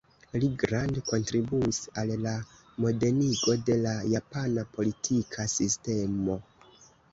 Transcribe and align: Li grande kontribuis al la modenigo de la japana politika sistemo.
Li 0.43 0.47
grande 0.61 1.03
kontribuis 1.09 1.79
al 2.03 2.13
la 2.23 2.33
modenigo 2.87 3.57
de 3.69 3.77
la 3.85 3.93
japana 4.15 4.67
politika 4.79 5.49
sistemo. 5.57 6.43